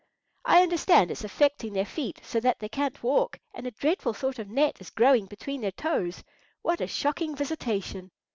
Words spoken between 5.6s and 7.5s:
their toes. What a shocking